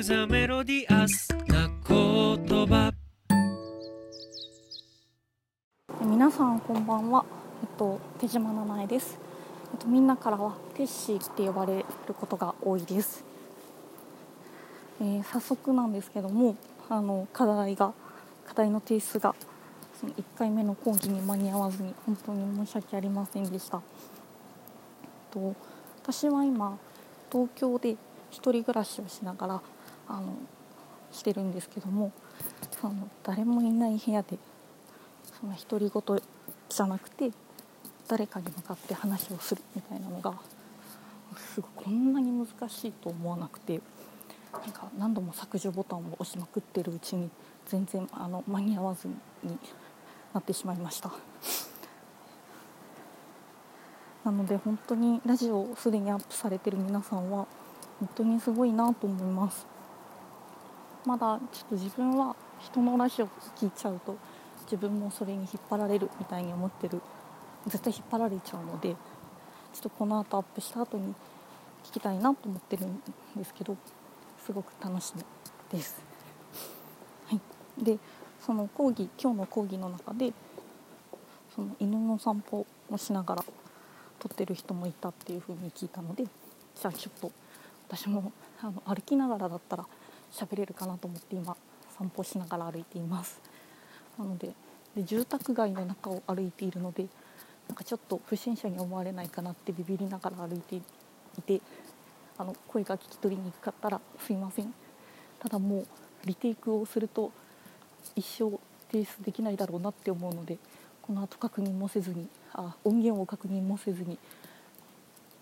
[0.00, 2.90] クザメロディアスな言葉
[6.02, 7.22] 皆さんこんばんは、
[7.62, 9.18] えっと、手島七重です、
[9.74, 13.22] えっと、みんなからはテッシーって呼ばれることが多いです、
[15.02, 16.56] えー早速なんですけども
[16.88, 17.92] あの課題が
[18.48, 19.34] 課題の提出が
[20.00, 25.54] その1回目の講義に間に合わずに本当に申し訳ありませんでした、えっと、
[26.02, 26.78] 私は今
[27.30, 27.98] 東京で
[28.30, 29.60] 一人暮らしをしながら
[30.10, 30.34] あの
[31.12, 32.12] してるんですけども
[32.80, 34.38] その誰もいない部屋で
[35.40, 36.22] その独り言
[36.68, 37.30] じゃなくて
[38.08, 40.34] 誰かに向かって話をするみたいなのが
[41.54, 43.80] すごいこんなに難しいと思わなくて
[44.52, 47.30] なんか何度も削除ボタンを押しまくってるうちに
[47.66, 49.14] 全然あの間に合わずに
[50.34, 51.12] なってしまいました。
[54.24, 57.46] なので本当にラジオすでにアップされてる皆さんは
[58.00, 59.66] 本当にすごいなと思います。
[61.06, 64.16] まだちょっと自分は人のラジオ聞いちゃうと
[64.64, 67.00] 自分もそれに引っ張られるみたいに思ってる
[67.66, 68.96] 絶対引っ張られちゃうのでちょ
[69.78, 71.14] っとこの後アップした後に
[71.84, 73.00] 聞きたいなと思ってるん
[73.36, 73.76] ですけど
[74.44, 75.24] すごく楽しみ
[75.70, 76.02] です。
[77.28, 77.40] はい、
[77.82, 77.98] で
[78.40, 80.32] その講義今日の講義の中で
[81.54, 83.44] その犬の散歩をしながら
[84.18, 87.32] 撮ってる人もいたっていうふうに聞いたのでじゃあちょっと
[87.88, 89.86] 私もあの歩きながらだったら
[90.32, 91.56] 喋れるかなと思って今
[91.98, 93.40] 散歩しながら歩いています。
[94.18, 94.52] なので
[94.94, 97.06] で住宅街の中を歩いているので
[97.68, 100.82] なんかちょっと不審者に思われないかなってビビりながら歩いてい
[101.42, 101.60] て
[102.36, 104.74] あの声が聞き取りにくかったらすいません
[105.38, 105.86] ただもう
[106.24, 107.30] リテイクをすると
[108.16, 108.58] 一生
[108.90, 110.58] 提出できないだろうなって思うので
[111.02, 114.18] この後確認もせずにあ音源を確認もせずに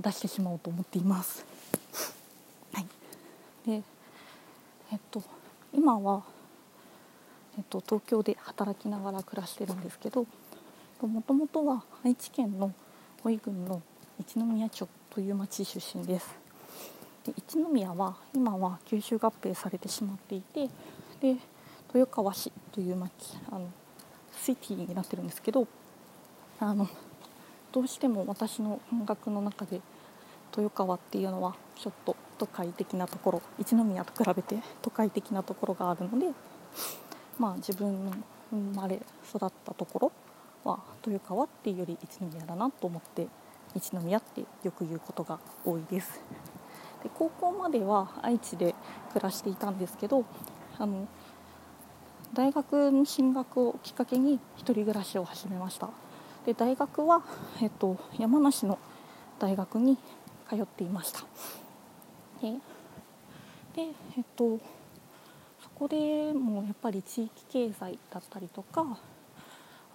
[0.00, 1.44] 出してしまおうと思っています。
[2.72, 2.86] はい、
[3.66, 3.82] で
[4.92, 5.22] えっと
[5.72, 6.22] 今は
[7.58, 10.26] えっと、東京で働きながら暮らしてるんですけど
[11.02, 12.72] もともとは愛知県の
[13.24, 13.82] 保井郡の
[14.20, 16.36] 一宮町という町出身です。
[17.26, 20.68] で一宮は今は九州合併されてしまっていて
[21.20, 21.36] で
[21.92, 23.12] 豊川市という町
[23.50, 23.68] あの
[24.40, 25.66] シティになってるんですけど
[26.60, 26.88] あの
[27.72, 29.80] どうしても私の音楽の中で
[30.56, 36.32] 豊川っていうのはちょっと都会的なところ一宮と比べて都会的なところがあるので
[37.38, 38.12] まあ、自分の
[38.50, 40.12] 生まれ育ったところ
[40.64, 43.28] は豊川っていうより一宮だなと思って
[43.74, 46.20] 一宮ってよく言うことが多いです。
[47.02, 48.74] で高校までは愛知で
[49.12, 50.24] 暮らしていたんですけど
[50.78, 51.06] あの
[52.34, 55.88] 大学の進学をきっかけに一人暮らしを始めました。
[56.44, 57.22] で大学は、
[57.62, 58.78] えっと、山梨の
[59.38, 59.96] 大学に
[60.48, 61.20] 通っていました。
[62.42, 62.52] で
[63.74, 64.58] でえっと
[65.60, 68.98] そこでもやっぱり地域経済だったりとか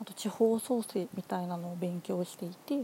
[0.01, 2.81] あと地方創生みたいなのを勉強していて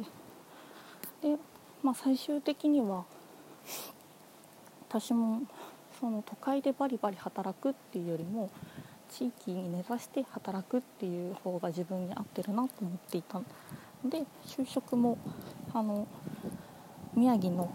[1.21, 1.37] で、
[1.83, 3.05] まあ、最終的には
[4.87, 5.41] 私も
[5.99, 8.49] その都会でバリバリ働くっていうよりも
[9.09, 13.45] 地域に根ざして働くっていう方が自分に合ってるなと思っていたの
[14.05, 15.17] で就職も
[15.73, 16.07] あの
[17.15, 17.69] 宮城の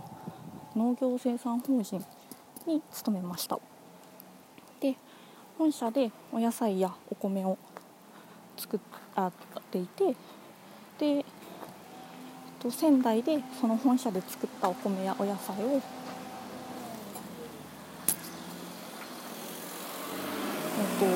[0.77, 2.05] 農業生産法人
[2.67, 3.59] に勤めました。
[4.81, 4.97] で
[5.57, 7.57] 本社でお野菜やお米を
[8.57, 8.81] 作っ
[9.71, 10.17] ていて
[10.99, 11.25] で、
[12.61, 15.81] と、仙台でその本社で作ったお米やお野菜を、えっ
[20.99, 21.07] と、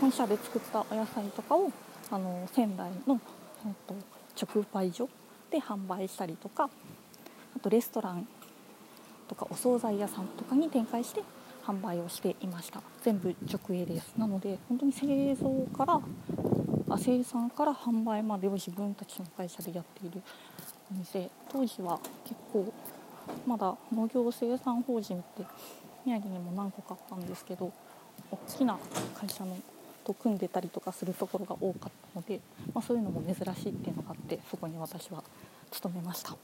[0.00, 1.70] 本社で作ったお野菜とかを
[2.10, 3.20] あの仙台の、
[3.66, 3.94] えっと、
[4.46, 5.08] 直売所
[5.56, 6.68] で販売したりとか
[7.56, 8.28] あとレストラン
[9.26, 11.22] とかお惣菜屋さんとかに展開して
[11.64, 12.80] 販売をしていました。
[13.02, 14.14] 全部直営です。
[14.16, 16.00] なので本当に製造から
[16.90, 20.22] あ生産から販売までを自分たちの会社でやっている
[20.92, 21.28] お店。
[21.50, 22.72] 当時は結構
[23.46, 25.42] まだ農業生産法人って
[26.04, 27.72] 宮城にも何個かあったんですけど
[28.30, 28.78] 大きな
[29.18, 29.56] 会社の
[30.06, 32.40] と組んでたりとかするところが多かったので、
[32.72, 35.24] まあ、そういうのも珍しいっていうのがあってそこに私は
[35.70, 36.36] 勤めました。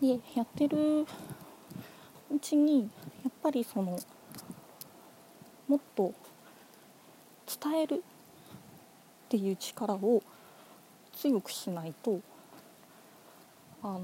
[0.00, 1.06] でやってる
[2.34, 2.90] うちに
[3.24, 3.98] やっぱりその
[5.68, 6.12] もっと
[7.62, 10.22] 伝えるっていう力を
[11.14, 12.20] 強くしないと
[13.82, 14.02] あの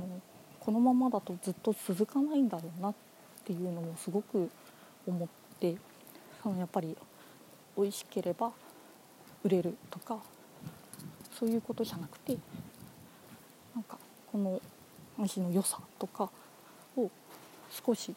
[0.61, 2.95] このままだとずっと続かないんだろうなっ
[3.45, 4.51] ていうのもすごく
[5.07, 5.29] 思っ
[5.59, 5.77] て
[6.43, 6.97] そのやっぱり
[7.77, 8.53] 美味しければ
[9.45, 10.19] 売れるとか
[11.39, 12.37] そういうことじゃなくて
[14.33, 14.61] この
[15.19, 16.31] 味の良さとか
[16.97, 17.11] を
[17.71, 18.15] 少し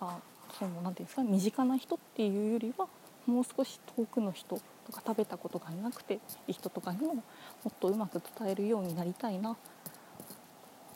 [0.00, 0.18] あ
[0.58, 2.86] そのなんていうんですか身近な人っていうよりは
[3.26, 6.18] もう少し遠くの人とか食べたことがなくてい
[6.48, 7.22] い人とかにもも
[7.68, 9.56] っとうまく伝えるようになりたいな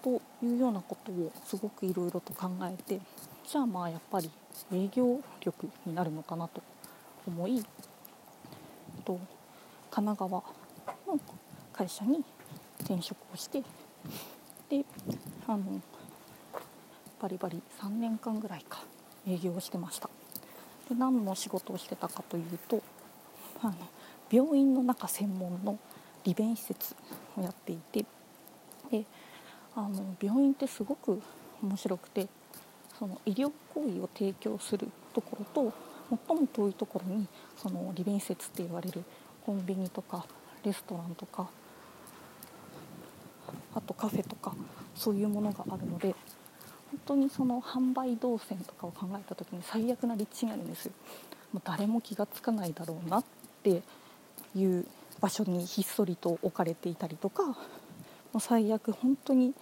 [0.03, 3.01] というようなことをすごくいろいろと考えて
[3.47, 4.31] じゃあまあやっぱり
[4.73, 6.63] 営業力になるのかなと
[7.27, 7.65] 思い
[9.05, 9.19] と
[9.91, 10.45] 神奈川の
[11.73, 12.25] 会社に
[12.81, 13.63] 転職をして
[14.69, 14.85] で
[15.47, 15.81] あの
[17.21, 18.83] バリバリ3年間ぐらいか
[19.27, 20.11] 営業してました。
[20.89, 22.83] で何の仕事をしてたかというと
[23.63, 23.75] あの
[24.31, 25.79] 病院の中専門の
[26.25, 26.95] 利便施設
[27.37, 28.05] をやっていて
[28.91, 29.05] で
[29.75, 31.23] あの病院ってすごく
[31.63, 32.29] 面白くて
[32.99, 35.73] その医療行為を提供するところと
[36.29, 37.27] 最も遠いところに
[37.57, 39.03] その利便施設って言われる
[39.45, 40.27] コンビニとか
[40.65, 41.49] レストランとか
[43.75, 44.55] あとカフェとか
[44.95, 46.15] そういうものがあるので
[46.91, 50.93] 本当にその販売動線とかを考えた時に最悪な立地にあるんですよ。
[51.53, 53.25] もう誰も気が付かないだろうなっ
[53.63, 53.83] て
[54.57, 54.87] いう
[55.21, 57.55] 場所にひっそりと置かれていたりとかも
[58.35, 59.55] う最悪本当に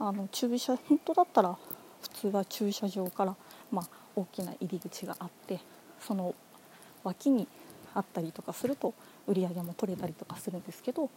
[0.00, 1.56] あの駐車本当だったら
[2.02, 3.36] 普通は駐車場から、
[3.70, 5.60] まあ、大きな入り口があって
[6.00, 6.34] その
[7.04, 7.46] 脇に
[7.94, 8.94] あったりとかすると
[9.26, 11.10] 売り上げも取れたりとかするんですけど、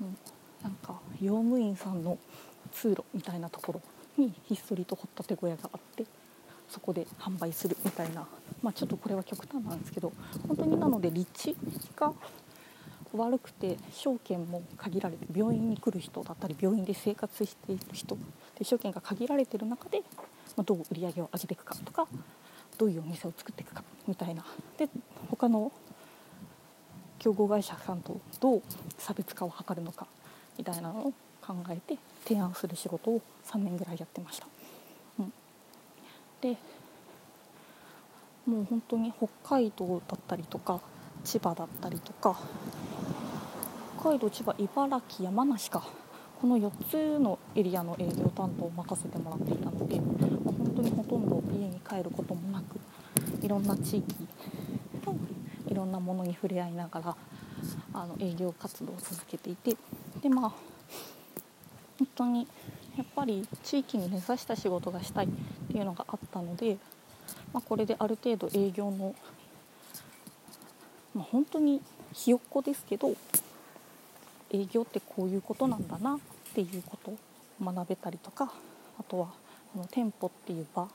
[0.00, 0.16] うん、
[0.64, 2.18] なんか用務員さんの
[2.72, 3.82] 通路みたいなところ
[4.16, 6.04] にひっそりと掘ったて小屋があって
[6.68, 8.26] そこで販売するみたいな、
[8.62, 10.12] まあ、ちょっとこれは極端なんですけど
[10.48, 11.56] 本当になので立地
[11.94, 12.12] が
[13.12, 18.16] 悪くて証券も限られて病院に来る人だったり病院で生活している人
[18.58, 20.00] で証券が限られてる中で、
[20.56, 22.08] まあ、どう売り上げを上げていくかとか
[22.78, 24.44] どういうお店を作っていくかみたいな。
[24.78, 24.88] で
[25.30, 25.70] 他の
[27.20, 28.62] 競合会社さんとどう
[28.98, 30.06] 差別化を図るのか
[30.58, 34.46] みたいなのを考えて提案する仕事を3年ぐらいやってました。
[35.18, 35.32] うん、
[36.40, 36.56] で
[38.46, 40.80] もう本当に北海道だったりとか
[41.24, 42.38] 千葉だったりとか
[43.98, 45.82] 北海道千葉茨城山梨か
[46.40, 52.78] この4つのエリアの営業担当を任せてもらっていたので、まあ、本当にほとんど家に帰ることもなく
[53.42, 54.14] いろんな地域
[55.02, 55.14] と
[55.68, 57.16] いろんなものに触れ合いながら
[57.94, 59.74] あの営業活動を続けていて
[60.24, 60.52] でまあ
[61.98, 62.48] 本当に
[62.96, 65.28] やっぱり地域に根ざした仕事がしたいっ
[65.70, 66.78] ていうのがあったので、
[67.52, 69.14] まあ、これである程度営業の、
[71.14, 71.82] まあ、本当に
[72.14, 73.14] ひよっこですけど
[74.50, 76.18] 営業ってこういうことなんだなっ
[76.54, 77.18] ていうことを
[77.72, 78.50] 学べたりとか
[78.98, 79.26] あとは
[79.74, 80.88] この店舗っていう場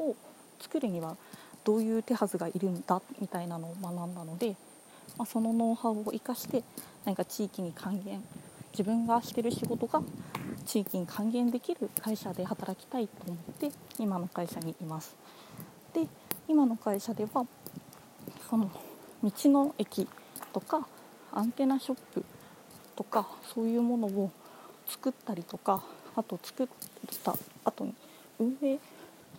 [0.00, 0.16] を
[0.58, 1.16] 作るには
[1.64, 4.56] どういう手はずがいるんだみたいなのを学んだので、
[5.16, 6.64] まあ、そのノウハウを生かして
[7.04, 8.20] 何か地域に還元
[8.76, 10.02] 自分がしてる仕事が
[10.66, 15.16] 地域に還元できる会社で働きたいと思って今の会社にいます。
[15.94, 16.06] で
[16.46, 17.46] 今の会社では
[18.50, 18.70] その
[19.24, 20.06] 道の駅
[20.52, 20.86] とか
[21.32, 22.22] アンテナショップ
[22.94, 24.30] とかそういうものを
[24.86, 25.82] 作ったりとか
[26.14, 26.68] あと作っ
[27.24, 27.34] た
[27.64, 27.94] 後に
[28.38, 28.78] 運営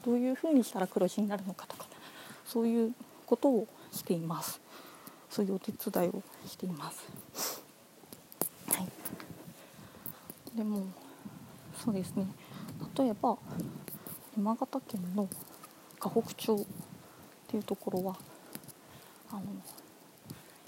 [0.03, 1.85] どういうふうにしたら黒字になるのかとか
[2.43, 2.93] そういう
[3.27, 4.59] ことをしています
[5.29, 7.16] そういうお手伝いをしています
[10.57, 10.87] でも
[11.75, 12.25] そうですね。
[12.97, 13.37] 例えば
[14.35, 15.29] 山形県の
[15.99, 16.65] 河北町っ
[17.47, 18.17] ていうところは
[19.31, 19.41] あの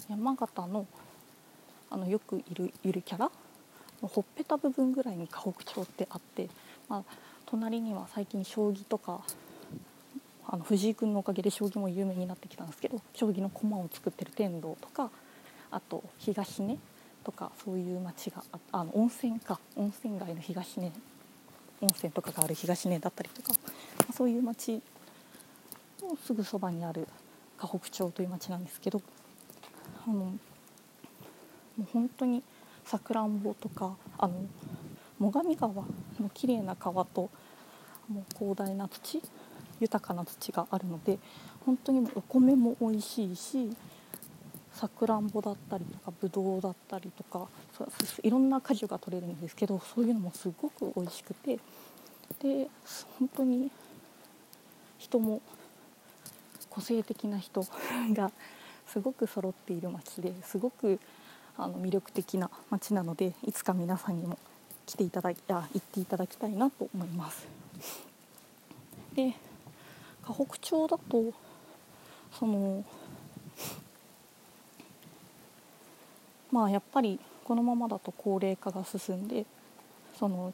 [0.07, 0.85] 山形の
[1.89, 3.31] あのよくいるゆるキャラ
[4.03, 6.49] のほっぺた部分ぐらいに河北町ってあって、
[6.87, 7.03] まあ、
[7.47, 9.21] 隣には最近将棋とか
[10.47, 15.09] あの藤井君のおかげで将棋も有名になってきたんですけど将棋の駒を作ってる天童とか
[15.71, 16.77] あと東根
[17.23, 20.91] とかそういう町があの温泉か温泉街の東根
[21.81, 23.53] 温泉とかがある東根だったりとか
[23.99, 24.81] まあそういう町
[26.01, 27.07] のすぐそばにある
[27.57, 29.01] 河北町という町なんですけど
[30.07, 30.33] あのも
[31.79, 32.43] う本当に
[32.85, 34.33] さくらんぼとかあの
[35.19, 35.85] 最上川の
[36.33, 37.29] 綺麗な川と
[38.07, 39.21] もう広大な土
[39.79, 41.19] 豊かな土があるので
[41.65, 43.69] 本当にお米も美味しいし
[44.79, 47.49] さくらんぼだったりとかぶどうだったりとか
[48.23, 51.59] いろんな果樹が取れるんですけどそういうのもすごく美味しくて
[52.41, 52.67] で
[53.19, 53.69] 本当に
[54.97, 55.41] 人も
[56.69, 57.65] 個性的な人
[58.15, 58.31] が
[58.87, 60.97] すごく揃っている街ですごく
[61.57, 64.39] あの魅力的な街なのでいつか皆さんにも
[64.85, 67.45] 来ていただきあ行っていただきたいなと思います。
[69.13, 69.35] で
[70.23, 71.33] 河北町だと
[72.31, 72.85] その
[76.51, 79.45] まあやっぱりこのままだと高齢化が進んで
[80.17, 80.53] その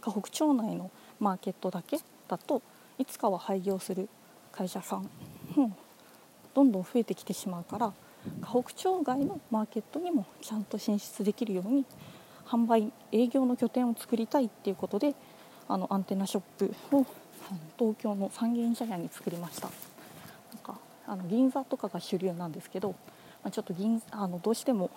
[0.00, 2.62] 河北町内のマーケットだけだと
[2.98, 4.08] いつかは廃業する
[4.52, 5.08] 会社さん
[5.54, 5.76] も
[6.54, 7.92] どんどん増えてきてしまうから
[8.42, 11.84] 河北町外のマーケットにもちゃんと進出できるように
[12.46, 15.14] 販売営業の拠点を作りたいっていうことで
[15.68, 17.06] あのアンテナショップを
[17.78, 19.68] 東京の三軒茶屋に作りました。
[20.52, 22.96] なんかあの銀座とかが主流なんですけど、ま
[23.48, 24.90] あ、ちょっと銀あのどうしても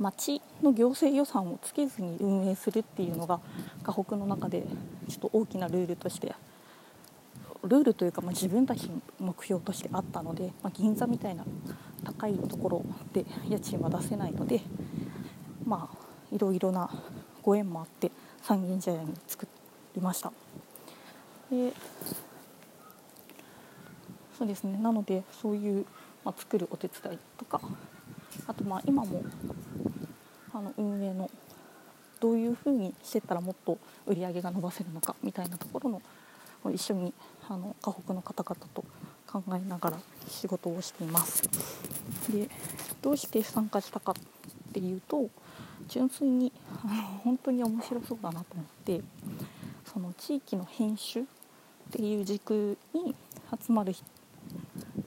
[0.00, 3.38] 町の行政予算をつけずに運営するっていうのが
[3.82, 4.64] 河北の中で
[5.08, 6.34] ちょっと大きなルールとして
[7.62, 11.44] ルールというか、まあ、自分たちの目標としてあったので、まあ、銀座みたいな
[12.02, 14.62] 高いところで家賃は出せないので
[15.66, 16.90] まあいろいろな
[17.42, 18.10] ご縁もあって
[18.42, 19.46] 三軒茶屋に作
[19.94, 20.32] りました。
[21.50, 21.72] で
[24.38, 24.78] そうですね。
[24.78, 25.84] なのでそういう、
[26.24, 27.60] まあ、作るお手伝いとか
[28.46, 29.22] あとまあ今も
[30.52, 31.30] あの運営の
[32.20, 36.02] どういうふうにしてったらもっと売り上げが伸ばせるのかみたいなところの
[36.72, 37.14] 一緒に
[37.48, 38.84] あの河北の方々と
[39.26, 39.96] 考えながら
[40.28, 41.42] 仕事をしています。
[42.30, 42.48] で
[43.00, 44.14] どうして参加したかっ
[44.72, 45.28] ていうと
[45.88, 46.52] 純粋に
[46.84, 49.00] あの本当に面白そうだなと思って
[49.92, 51.24] その地域の編集っ
[51.90, 53.14] ていう軸に
[53.66, 53.94] 集まる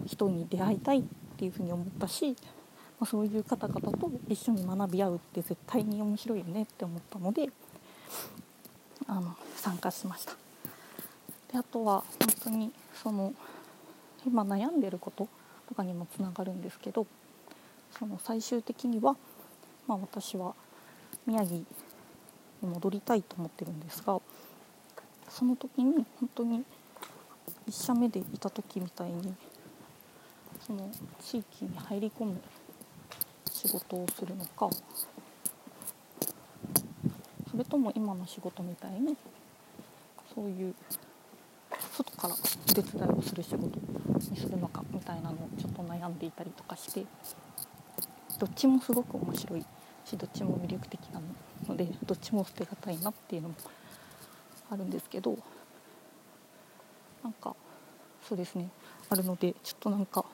[0.06, 1.04] 人に出会いたいっ
[1.38, 2.36] ていうふうに思ったし、
[3.04, 7.50] ま、そういう方々と一緒に学び合うって絶対に面白いよねって思ったので
[9.08, 10.32] あの参加しました。
[11.52, 13.34] であとは本当にその
[14.26, 15.28] 今悩んでること
[15.68, 17.06] とかにもつながるんですけど
[18.00, 19.18] その最終的には、
[19.86, 20.56] まあ、私は
[21.28, 21.66] 宮城に
[22.62, 24.22] 戻りたいと思ってるんですが
[25.28, 26.64] その時に本当に
[27.68, 29.36] 1社目でいた時みたいに
[30.66, 30.90] その
[31.22, 32.42] 地域に入り込む
[33.66, 34.70] 仕事をするのか。
[37.50, 39.16] それとも今の仕事みたいに
[40.34, 40.74] そういう
[41.92, 43.80] 外からお手伝いをする仕事
[44.32, 47.06] にするのかみたいなのをちょっと悩んでいたりとかして
[48.40, 49.66] どっちもすごく面白い
[50.04, 51.22] しどっちも魅力的な
[51.68, 53.56] のでどっちも捨てがたいなっていうのも
[54.72, 55.38] あるんですけど
[57.24, 57.56] なんか
[58.28, 58.68] そうですね。
[59.10, 60.26] あるのでちょっとなんか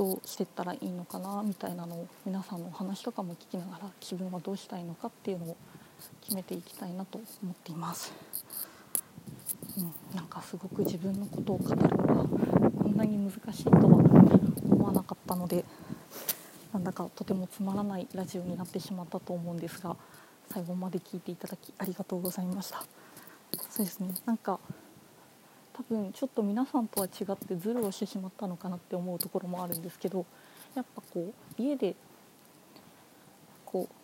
[0.00, 5.56] どうしてったらいいのかなみたいなのを皆さんのお話とかも聞きながら自分はどうしたいのかっていうのを
[6.22, 8.10] 決めていきたいなと思っています。
[9.76, 12.24] うん、なんかすごく自分のことを語るのが
[12.82, 15.66] こんなに難しいとは思わなかったので
[16.72, 19.94] なんだかとてもつまらないラジオになってしまったと思うんですが
[20.50, 22.82] 最後まで聞いていただきありがとうございました
[23.68, 24.58] そうですねなんか
[25.72, 30.26] 多分ちょっと皆さんとは違ってズルをしてしまったのかなって思うところもあるんですけど
[30.74, 31.94] やっぱこう家で
[33.64, 33.94] こう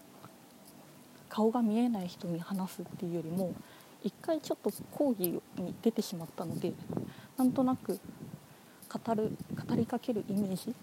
[1.28, 3.54] 顔が見えない人に話すっていうよりも
[4.02, 6.72] 一回ちょっと講義に出てしまったので
[7.36, 7.98] なんとなく
[8.88, 9.36] 語る
[9.68, 10.74] 語りかけるイメージ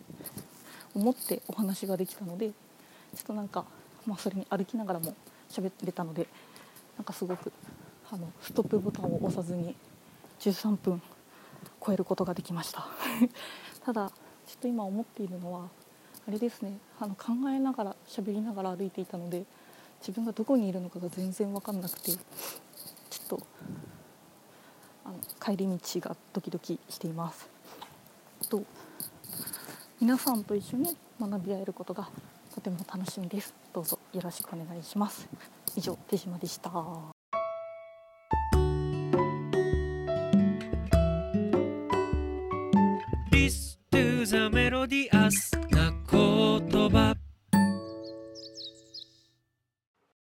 [0.93, 2.53] を持ってお話ができたのでちょ
[3.21, 3.65] っとなんか、
[4.05, 5.15] まあ、それに歩きながらも
[5.49, 6.27] 喋れたので
[6.97, 7.51] なんかすごく
[8.11, 9.75] あのストップボタンを押さずに
[10.43, 11.01] 13分
[11.85, 12.87] 超えることができました。
[13.85, 14.11] ただ
[14.45, 15.69] ちょっと今思っているのは
[16.27, 16.77] あれですね。
[16.99, 19.45] あの考えながら喋りながら歩いていたので
[19.99, 23.39] 自分がどこにいるのかが全然分かんなくてちょっと
[25.05, 27.49] あの帰り道がドキドキしています。
[28.49, 28.63] と
[30.01, 32.09] 皆さんと一緒に学び合えることが
[32.53, 33.53] とても楽しみです。
[33.71, 35.29] どうぞよろしくお願いします。
[35.77, 37.12] 以上手島でした。
[44.85, 45.09] リ